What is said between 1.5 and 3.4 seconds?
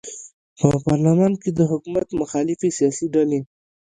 د حکومت مخالفې سیاسي ډلې